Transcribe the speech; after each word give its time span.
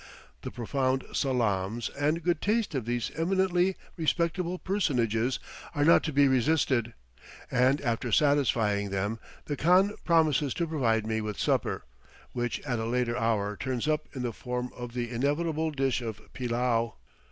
The 0.41 0.49
profound 0.49 1.03
salaams 1.13 1.89
and 1.89 2.23
good 2.23 2.41
taste 2.41 2.73
of 2.73 2.85
these 2.85 3.11
eminently 3.15 3.75
respectable 3.97 4.57
personages 4.57 5.37
are 5.75 5.85
not 5.85 6.01
to 6.05 6.11
be 6.11 6.27
resisted, 6.27 6.95
and 7.51 7.79
after 7.81 8.11
satisfying 8.11 8.89
them, 8.89 9.19
the 9.45 9.55
khan 9.55 9.93
promises 10.03 10.55
to 10.55 10.65
provide 10.65 11.05
me 11.05 11.21
with 11.21 11.39
supper, 11.39 11.85
which 12.31 12.59
at 12.61 12.79
a 12.79 12.85
later 12.87 13.15
hour 13.15 13.55
turns 13.55 13.87
up 13.87 14.07
in 14.15 14.23
the 14.23 14.33
form 14.33 14.71
of 14.75 14.95
the 14.95 15.11
inevitable 15.11 15.69
dish 15.69 16.01
of 16.01 16.19
pillau. 16.33 16.95